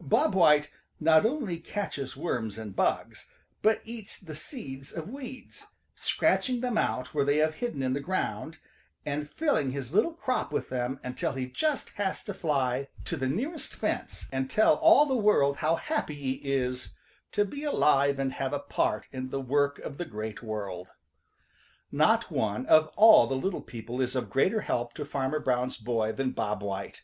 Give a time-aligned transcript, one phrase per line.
[0.00, 3.28] Bob White not only catches worms and bugs,
[3.60, 8.00] but eats the seeds of weeds, scratching them out where they have hidden in the
[8.00, 8.56] ground,
[9.04, 13.26] and filling his little crop with them until he just has to fly to the
[13.28, 16.94] nearest fence and tell all the world how happy he is
[17.32, 20.88] to be alive and have a part in the work of the Great World.
[21.90, 26.12] Not one of all the little people is of greater help to Farmer Brown's boy
[26.12, 27.02] than Bob White.